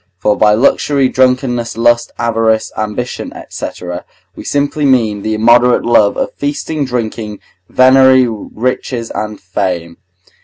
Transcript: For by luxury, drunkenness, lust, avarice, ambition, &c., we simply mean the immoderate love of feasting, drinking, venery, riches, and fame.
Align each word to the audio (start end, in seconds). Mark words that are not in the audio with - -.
For 0.17 0.35
by 0.35 0.55
luxury, 0.55 1.09
drunkenness, 1.09 1.77
lust, 1.77 2.11
avarice, 2.17 2.71
ambition, 2.75 3.31
&c., 3.49 3.67
we 4.35 4.43
simply 4.43 4.83
mean 4.83 5.21
the 5.21 5.35
immoderate 5.35 5.85
love 5.85 6.17
of 6.17 6.33
feasting, 6.33 6.85
drinking, 6.85 7.37
venery, 7.69 8.25
riches, 8.27 9.11
and 9.11 9.39
fame. 9.39 9.97